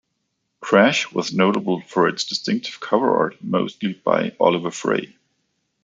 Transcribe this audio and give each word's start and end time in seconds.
"Crash" 0.61 1.11
was 1.11 1.31
notable 1.31 1.81
for 1.81 2.07
its 2.07 2.23
distinctive 2.23 2.79
cover 2.79 3.15
art, 3.15 3.37
mostly 3.39 3.93
by 3.93 4.35
Oliver 4.39 4.71
Frey. 4.71 5.15